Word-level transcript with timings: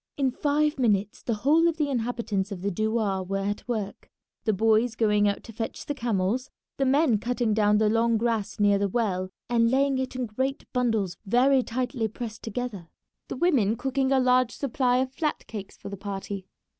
In 0.17 0.31
five 0.31 0.79
minutes 0.79 1.21
the 1.21 1.35
whole 1.45 1.67
of 1.67 1.77
the 1.77 1.87
inhabitants 1.91 2.51
of 2.51 2.63
the 2.63 2.71
douar 2.71 3.21
were 3.21 3.37
at 3.45 3.67
work, 3.67 4.09
the 4.45 4.51
boys 4.51 4.95
going 4.95 5.27
out 5.27 5.43
to 5.43 5.53
fetch 5.53 5.85
the 5.85 5.93
camels, 5.93 6.49
the 6.77 6.87
men 6.87 7.19
cutting 7.19 7.53
down 7.53 7.77
the 7.77 7.87
long 7.87 8.17
grass 8.17 8.59
near 8.59 8.79
the 8.79 8.89
well 8.89 9.29
and 9.47 9.69
laying 9.69 9.99
it 9.99 10.15
in 10.15 10.25
great 10.25 10.65
bundles 10.73 11.17
very 11.27 11.61
tightly 11.61 12.07
pressed 12.07 12.41
together, 12.41 12.89
the 13.27 13.37
women 13.37 13.75
cooking 13.75 14.11
a 14.11 14.19
large 14.19 14.51
supply 14.53 14.97
of 14.97 15.13
flat 15.13 15.45
cakes 15.45 15.77
for 15.77 15.89
the 15.89 15.97
party. 15.97 16.47